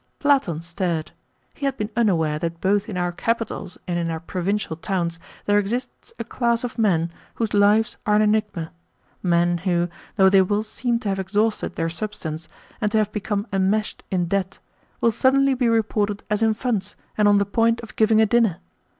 [0.17, 1.11] Platon stared.
[1.53, 5.59] He had been unaware that both in our capitals and in our provincial towns there
[5.59, 8.71] exists a class of men whose lives are an enigma
[9.21, 12.49] men who, though they will seem to have exhausted their substance,
[12.81, 14.57] and to have become enmeshed in debt,
[15.01, 18.57] will suddenly be reported as in funds, and on the point of giving a dinner!